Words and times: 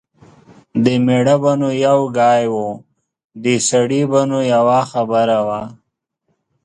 د 0.83 0.85
مېړه 1.05 1.35
به 1.41 1.51
نو 1.59 1.69
یو 1.87 1.99
ګای 2.17 2.43
و. 2.53 2.55
د 3.43 3.45
سړي 3.69 4.01
به 4.11 4.21
نو 4.29 4.39
یوه 4.53 4.79
خبره 4.91 5.39
وه 5.47 5.61